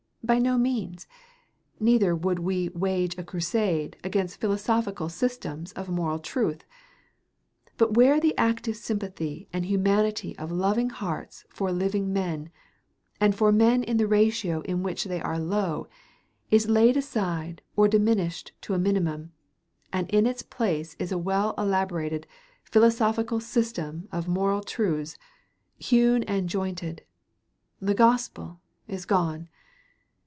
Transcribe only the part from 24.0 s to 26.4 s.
of moral truths, hewn